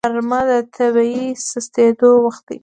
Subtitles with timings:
[0.09, 2.59] غرمه د طبیعي سستېدو وخت وي